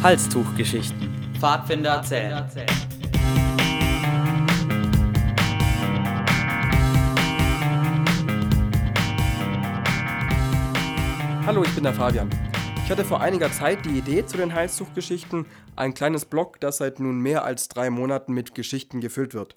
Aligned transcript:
Halstuchgeschichten. 0.00 1.10
Pfadfinder 1.40 1.90
erzählen. 1.90 2.48
Hallo, 11.44 11.64
ich 11.64 11.74
bin 11.74 11.82
der 11.82 11.94
Fabian. 11.94 12.30
Ich 12.84 12.90
hatte 12.92 13.04
vor 13.04 13.20
einiger 13.20 13.50
Zeit 13.50 13.84
die 13.84 13.98
Idee 13.98 14.24
zu 14.24 14.36
den 14.36 14.54
Halstuchgeschichten, 14.54 15.46
ein 15.74 15.94
kleines 15.94 16.26
Blog, 16.26 16.60
das 16.60 16.76
seit 16.76 17.00
nun 17.00 17.18
mehr 17.18 17.42
als 17.42 17.68
drei 17.68 17.90
Monaten 17.90 18.32
mit 18.32 18.54
Geschichten 18.54 19.00
gefüllt 19.00 19.34
wird. 19.34 19.56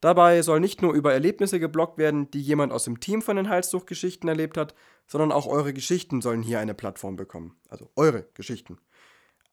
Dabei 0.00 0.42
soll 0.42 0.60
nicht 0.60 0.82
nur 0.82 0.92
über 0.92 1.12
Erlebnisse 1.12 1.58
gebloggt 1.58 1.98
werden, 1.98 2.30
die 2.30 2.40
jemand 2.40 2.72
aus 2.72 2.84
dem 2.84 3.00
Team 3.00 3.22
von 3.22 3.36
den 3.36 3.48
Halstuchgeschichten 3.48 4.28
erlebt 4.28 4.56
hat, 4.56 4.76
sondern 5.08 5.32
auch 5.32 5.46
eure 5.46 5.72
Geschichten 5.72 6.20
sollen 6.20 6.42
hier 6.42 6.60
eine 6.60 6.74
Plattform 6.74 7.16
bekommen. 7.16 7.56
Also 7.68 7.90
eure 7.96 8.28
Geschichten. 8.34 8.78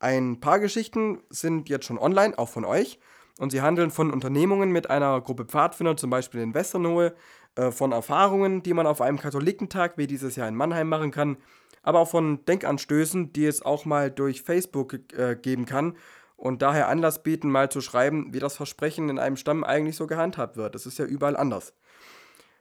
Ein 0.01 0.39
paar 0.39 0.59
Geschichten 0.59 1.21
sind 1.29 1.69
jetzt 1.69 1.85
schon 1.85 1.99
online, 1.99 2.35
auch 2.39 2.49
von 2.49 2.65
euch. 2.65 2.99
Und 3.37 3.51
sie 3.51 3.61
handeln 3.61 3.91
von 3.91 4.11
Unternehmungen 4.11 4.71
mit 4.71 4.89
einer 4.89 5.21
Gruppe 5.21 5.45
Pfadfinder, 5.45 5.95
zum 5.95 6.09
Beispiel 6.09 6.41
in 6.41 6.55
Westernohe, 6.55 7.13
äh, 7.55 7.69
von 7.69 7.91
Erfahrungen, 7.91 8.63
die 8.63 8.73
man 8.73 8.87
auf 8.87 8.99
einem 8.99 9.19
Katholikentag 9.19 9.99
wie 9.99 10.07
dieses 10.07 10.35
Jahr 10.35 10.47
in 10.47 10.55
Mannheim 10.55 10.89
machen 10.89 11.11
kann, 11.11 11.37
aber 11.83 11.99
auch 11.99 12.09
von 12.09 12.43
Denkanstößen, 12.45 13.31
die 13.31 13.45
es 13.45 13.61
auch 13.61 13.85
mal 13.85 14.09
durch 14.09 14.41
Facebook 14.41 15.13
äh, 15.13 15.35
geben 15.39 15.67
kann 15.67 15.95
und 16.35 16.63
daher 16.63 16.87
Anlass 16.87 17.21
bieten, 17.21 17.51
mal 17.51 17.69
zu 17.69 17.79
schreiben, 17.79 18.33
wie 18.33 18.39
das 18.39 18.57
Versprechen 18.57 19.07
in 19.07 19.19
einem 19.19 19.37
Stamm 19.37 19.63
eigentlich 19.63 19.97
so 19.97 20.07
gehandhabt 20.07 20.57
wird. 20.57 20.73
Das 20.73 20.87
ist 20.87 20.97
ja 20.97 21.05
überall 21.05 21.37
anders. 21.37 21.75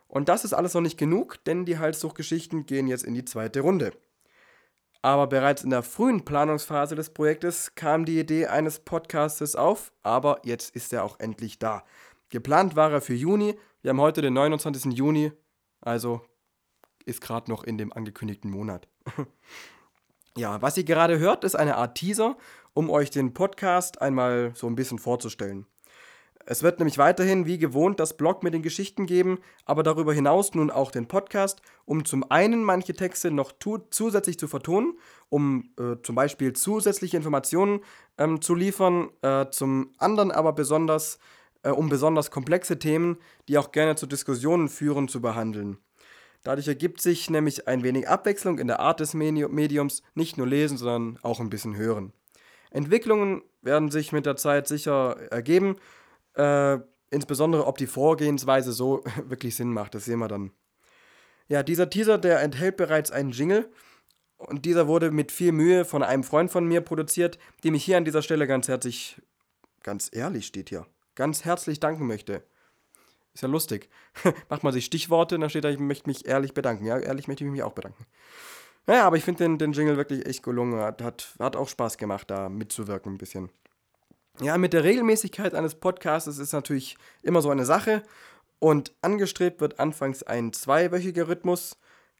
Und 0.09 0.29
das 0.29 0.45
ist 0.45 0.53
alles 0.53 0.75
noch 0.75 0.83
nicht 0.83 0.98
genug, 0.98 1.42
denn 1.45 1.64
die 1.64 1.79
Halssuchgeschichten 1.79 2.67
gehen 2.67 2.86
jetzt 2.86 3.05
in 3.05 3.14
die 3.14 3.25
zweite 3.25 3.61
Runde. 3.61 3.92
Aber 5.03 5.27
bereits 5.27 5.65
in 5.65 5.70
der 5.70 5.83
frühen 5.83 6.25
Planungsphase 6.25 6.95
des 6.95 7.11
Projektes 7.11 7.75
kam 7.75 8.05
die 8.05 8.19
Idee 8.19 8.47
eines 8.47 8.81
Podcastes 8.81 9.57
auf, 9.57 9.92
aber 10.03 10.41
jetzt 10.45 10.77
ist 10.77 10.92
er 10.92 11.05
auch 11.05 11.19
endlich 11.19 11.59
da. 11.59 11.84
Geplant 12.29 12.77
war 12.77 12.92
er 12.92 13.01
für 13.01 13.15
Juni, 13.15 13.59
wir 13.83 13.91
haben 13.91 14.01
heute 14.01 14.20
den 14.20 14.34
29. 14.34 14.92
Juni, 14.92 15.33
also 15.81 16.20
ist 17.07 17.23
gerade 17.23 17.51
noch 17.51 17.65
in 17.65 17.79
dem 17.79 17.92
angekündigten 17.92 18.51
Monat. 18.51 18.89
ja, 20.37 20.61
was 20.61 20.77
ihr 20.77 20.84
gerade 20.84 21.19
hört, 21.19 21.45
ist 21.45 21.57
eine 21.57 21.77
Art 21.77 21.97
Teaser, 21.97 22.37
um 22.75 22.91
euch 22.91 23.11
den 23.11 23.33
Podcast 23.33 24.03
einmal 24.03 24.53
so 24.55 24.67
ein 24.67 24.75
bisschen 24.75 24.98
vorzustellen. 24.98 25.67
Es 26.46 26.62
wird 26.62 26.78
nämlich 26.78 26.98
weiterhin 26.98 27.46
wie 27.46 27.58
gewohnt 27.58 28.00
das 28.00 28.16
Blog 28.16 28.42
mit 28.42 28.55
den 28.55 28.62
Geschichten 28.62 29.06
geben, 29.06 29.38
aber 29.66 29.83
darüber 29.83 30.14
hinaus 30.14 30.55
nun 30.55 30.70
auch 30.70 30.91
den 30.91 31.06
Podcast, 31.06 31.60
um 31.84 32.05
zum 32.05 32.28
einen 32.30 32.64
manche 32.64 32.94
Texte 32.94 33.30
noch 33.30 33.52
zusätzlich 33.91 34.38
zu 34.38 34.48
vertonen, 34.48 34.98
um 35.28 35.70
äh, 35.78 35.96
zum 36.02 36.14
Beispiel 36.14 36.52
zusätzliche 36.55 37.16
Informationen 37.16 37.80
ähm, 38.18 38.41
zu 38.41 38.55
liefern, 38.55 39.11
äh, 39.22 39.46
zum 39.50 39.92
anderen 39.98 40.30
aber 40.30 40.52
besonders, 40.52 41.18
äh, 41.62 41.70
um 41.70 41.88
besonders 41.88 42.30
komplexe 42.30 42.78
Themen, 42.78 43.18
die 43.48 43.58
auch 43.58 43.70
gerne 43.70 43.96
zu 43.96 44.06
Diskussionen 44.06 44.68
führen, 44.68 45.08
zu 45.08 45.20
behandeln. 45.20 45.77
Dadurch 46.42 46.68
ergibt 46.68 47.02
sich 47.02 47.28
nämlich 47.28 47.68
ein 47.68 47.83
wenig 47.83 48.08
Abwechslung 48.08 48.58
in 48.58 48.67
der 48.67 48.80
Art 48.80 49.00
des 49.00 49.12
Mediums, 49.12 50.02
nicht 50.14 50.39
nur 50.39 50.46
lesen, 50.46 50.79
sondern 50.79 51.18
auch 51.23 51.39
ein 51.39 51.50
bisschen 51.50 51.77
hören. 51.77 52.14
Entwicklungen 52.70 53.42
werden 53.61 53.90
sich 53.90 54.12
mit 54.12 54.24
der 54.24 54.36
Zeit 54.36 54.67
sicher 54.67 55.17
ergeben 55.30 55.77
äh, 56.35 56.79
insbesondere 57.11 57.67
ob 57.67 57.79
die 57.79 57.86
Vorgehensweise 57.86 58.73
so 58.73 59.05
wirklich 59.24 59.57
Sinn 59.57 59.73
macht, 59.73 59.95
das 59.95 60.05
sehen 60.05 60.18
wir 60.18 60.29
dann. 60.29 60.52
Ja, 61.48 61.63
dieser 61.63 61.91
Teaser, 61.91 62.18
der 62.18 62.41
enthält 62.41 62.77
bereits 62.77 63.11
einen 63.11 63.33
Jingle 63.33 63.70
und 64.36 64.64
dieser 64.64 64.86
wurde 64.86 65.11
mit 65.11 65.33
viel 65.33 65.52
Mühe 65.52 65.85
von 65.85 66.02
einem 66.02 66.24
Freund 66.24 66.51
von 66.51 66.67
mir 66.67 66.80
produziert, 66.80 67.39
dem 67.64 67.74
ich 67.74 67.85
hier 67.85 67.96
an 67.96 68.05
dieser 68.05 68.23
Stelle 68.23 68.46
ganz 68.46 68.68
herzlich, 68.68 69.20
ganz 69.83 70.11
ehrlich 70.13 70.46
steht 70.46 70.68
hier, 70.68 70.86
ganz 71.14 71.45
herzlich 71.45 71.80
danken 71.80 72.07
möchte. 72.07 72.45
Ist 73.35 73.42
ja 73.42 73.48
lustig. 73.48 73.89
Macht 74.48 74.64
man 74.64 74.73
sich 74.73 74.85
Stichworte, 74.85 75.39
dann 75.39 75.51
steht 75.51 75.64
da, 75.64 75.70
ich 75.70 75.79
möchte 75.79 76.08
mich 76.08 76.27
ehrlich 76.27 76.55
bedanken. 76.55 76.86
Ja, 76.86 76.98
ehrlich 76.98 77.29
möchte 77.29 77.45
ich 77.45 77.51
mich 77.51 77.62
auch 77.62 77.73
bedanken. 77.73 78.07
Naja, 78.86 79.07
aber 79.07 79.17
ich 79.17 79.24
finde 79.24 79.45
den, 79.45 79.58
den 79.58 79.73
Jingle 79.73 79.97
wirklich 79.97 80.27
echt 80.27 80.42
gelungen. 80.42 80.80
Hat, 80.80 81.02
hat, 81.02 81.35
hat 81.39 81.57
auch 81.57 81.68
Spaß 81.68 81.97
gemacht, 81.97 82.30
da 82.30 82.48
mitzuwirken 82.48 83.14
ein 83.14 83.18
bisschen. 83.18 83.51
Ja, 84.42 84.56
mit 84.56 84.73
der 84.73 84.84
Regelmäßigkeit 84.84 85.55
eines 85.55 85.74
Podcasts 85.74 86.39
ist 86.39 86.52
natürlich 86.52 86.96
immer 87.23 87.42
so 87.42 87.51
eine 87.51 87.67
Sache. 87.67 88.02
Und 88.58 88.95
angestrebt 89.02 89.61
wird 89.61 89.78
anfangs 89.78 90.23
ein 90.23 90.52
zweiwöchiger 90.52 91.28
Rhythmus. 91.28 91.77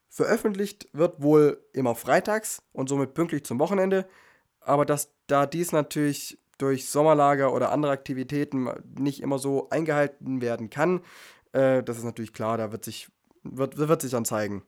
Veröffentlicht 0.09 0.89
wird 0.93 1.23
wohl 1.23 1.65
immer 1.73 1.95
freitags 1.95 2.63
und 2.73 2.89
somit 2.89 3.15
pünktlich 3.15 3.45
zum 3.45 3.59
Wochenende. 3.59 4.07
Aber 4.61 4.85
dass, 4.85 5.13
da 5.29 5.47
dies 5.47 5.73
natürlich 5.73 6.39
durch 6.59 6.89
Sommerlager 6.89 7.55
oder 7.55 7.73
andere 7.73 7.93
Aktivitäten 7.93 8.69
nicht 8.99 9.23
immer 9.23 9.39
so 9.39 9.71
eingehalten 9.71 10.43
werden 10.43 10.69
kann, 10.69 11.03
äh, 11.53 11.83
das 11.83 11.97
ist 11.97 12.05
natürlich 12.05 12.35
klar, 12.35 12.59
da 12.59 12.71
wird 12.71 12.85
sich, 12.85 13.09
wird, 13.43 13.79
wird 13.79 14.03
sich 14.03 14.11
dann 14.11 14.27
zeigen. 14.27 14.63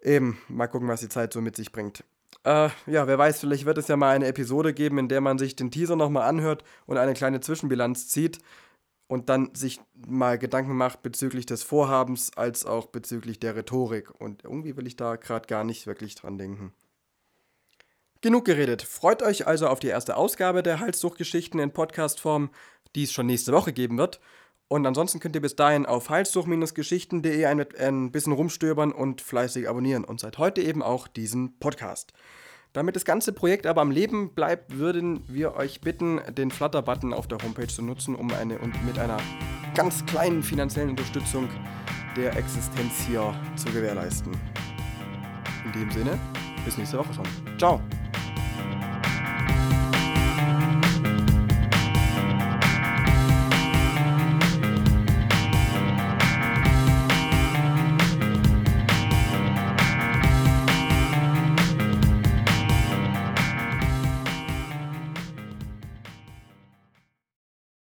Eben, 0.00 0.38
mal 0.48 0.68
gucken, 0.68 0.88
was 0.88 1.00
die 1.00 1.08
Zeit 1.08 1.32
so 1.32 1.42
mit 1.42 1.56
sich 1.56 1.72
bringt. 1.72 2.04
Äh, 2.48 2.70
ja, 2.86 3.06
wer 3.06 3.18
weiß, 3.18 3.40
vielleicht 3.40 3.66
wird 3.66 3.76
es 3.76 3.88
ja 3.88 3.96
mal 3.98 4.16
eine 4.16 4.26
Episode 4.26 4.72
geben, 4.72 4.96
in 4.96 5.08
der 5.08 5.20
man 5.20 5.36
sich 5.36 5.54
den 5.54 5.70
Teaser 5.70 5.96
nochmal 5.96 6.26
anhört 6.26 6.64
und 6.86 6.96
eine 6.96 7.12
kleine 7.12 7.40
Zwischenbilanz 7.40 8.08
zieht 8.08 8.38
und 9.06 9.28
dann 9.28 9.54
sich 9.54 9.80
mal 10.06 10.38
Gedanken 10.38 10.74
macht 10.74 11.02
bezüglich 11.02 11.44
des 11.44 11.62
Vorhabens 11.62 12.30
als 12.38 12.64
auch 12.64 12.86
bezüglich 12.86 13.38
der 13.38 13.54
Rhetorik. 13.54 14.18
Und 14.18 14.44
irgendwie 14.44 14.78
will 14.78 14.86
ich 14.86 14.96
da 14.96 15.16
gerade 15.16 15.46
gar 15.46 15.62
nicht 15.62 15.86
wirklich 15.86 16.14
dran 16.14 16.38
denken. 16.38 16.72
Genug 18.22 18.46
geredet. 18.46 18.80
Freut 18.80 19.22
euch 19.22 19.46
also 19.46 19.68
auf 19.68 19.78
die 19.78 19.88
erste 19.88 20.16
Ausgabe 20.16 20.62
der 20.62 20.80
Halssuchgeschichten 20.80 21.60
in 21.60 21.72
Podcastform, 21.72 22.48
die 22.94 23.02
es 23.02 23.12
schon 23.12 23.26
nächste 23.26 23.52
Woche 23.52 23.74
geben 23.74 23.98
wird. 23.98 24.20
Und 24.68 24.86
ansonsten 24.86 25.18
könnt 25.18 25.34
ihr 25.34 25.40
bis 25.40 25.56
dahin 25.56 25.86
auf 25.86 26.10
halssuch-geschichten.de 26.10 27.46
ein, 27.46 27.66
ein 27.78 28.12
bisschen 28.12 28.34
rumstöbern 28.34 28.92
und 28.92 29.22
fleißig 29.22 29.68
abonnieren. 29.68 30.04
Und 30.04 30.20
seit 30.20 30.36
heute 30.38 30.60
eben 30.60 30.82
auch 30.82 31.08
diesen 31.08 31.58
Podcast. 31.58 32.12
Damit 32.74 32.94
das 32.94 33.06
ganze 33.06 33.32
Projekt 33.32 33.66
aber 33.66 33.80
am 33.80 33.90
Leben 33.90 34.34
bleibt, 34.34 34.76
würden 34.76 35.24
wir 35.26 35.54
euch 35.54 35.80
bitten, 35.80 36.20
den 36.34 36.50
Flutter-Button 36.50 37.14
auf 37.14 37.26
der 37.26 37.38
Homepage 37.38 37.66
zu 37.66 37.82
nutzen, 37.82 38.14
um 38.14 38.30
eine 38.30 38.58
und 38.58 38.84
mit 38.84 38.98
einer 38.98 39.16
ganz 39.74 40.04
kleinen 40.04 40.42
finanziellen 40.42 40.90
Unterstützung 40.90 41.48
der 42.14 42.36
Existenz 42.36 43.06
hier 43.06 43.34
zu 43.56 43.72
gewährleisten. 43.72 44.32
In 45.64 45.72
dem 45.80 45.90
Sinne, 45.90 46.18
bis 46.64 46.76
nächste 46.76 46.98
Woche 46.98 47.14
schon. 47.14 47.58
Ciao! 47.58 47.80